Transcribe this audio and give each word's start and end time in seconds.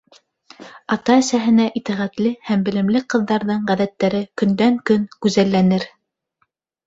Ата-әсәһенә 0.93 1.65
итәғәтле 1.79 2.31
һәм 2.47 2.63
белемле 2.69 3.01
ҡыҙҙарҙың 3.15 3.61
ғәҙәттәре 3.71 4.23
көндән-көн 4.43 5.03
гүзәлләнер. 5.27 5.87